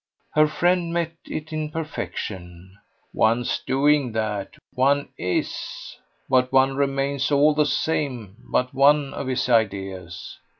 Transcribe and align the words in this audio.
Her 0.31 0.47
friend 0.47 0.91
met 0.91 1.11
it 1.29 1.53
in 1.53 1.69
perfection. 1.69 2.79
"One's 3.13 3.59
DOING 3.67 4.13
that 4.13 4.57
one 4.73 5.09
IS. 5.15 5.97
But 6.27 6.51
one 6.51 6.75
remains 6.75 7.29
all 7.29 7.53
the 7.53 7.67
same 7.67 8.37
but 8.51 8.73
one 8.73 9.13
of 9.13 9.27
his 9.27 9.47
ideas." 9.47 10.39